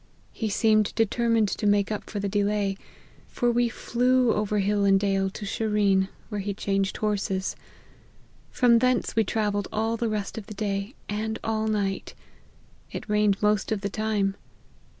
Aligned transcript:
He 0.33 0.49
seemed 0.49 0.95
determined 0.95 1.47
to 1.49 1.67
make 1.67 1.91
up 1.91 2.05
for 2.09 2.19
the 2.19 2.27
delay, 2.27 2.75
for 3.27 3.51
we 3.51 3.69
flew 3.69 4.33
over 4.33 4.57
hill 4.57 4.83
and 4.83 4.99
dale 4.99 5.29
to 5.29 5.45
Sherean, 5.45 6.07
where 6.29 6.41
he 6.41 6.55
changed 6.55 6.97
horses. 6.97 7.55
From 8.49 8.79
thence 8.79 9.15
we 9.15 9.23
travelled 9.23 9.67
all 9.71 9.97
the 9.97 10.09
rest 10.09 10.39
of 10.39 10.47
the 10.47 10.55
day 10.55 10.95
and 11.07 11.37
all 11.43 11.67
night; 11.67 12.15
it 12.91 13.07
rained 13.07 13.43
most 13.43 13.71
of 13.71 13.81
the 13.81 13.89
time. 13.91 14.33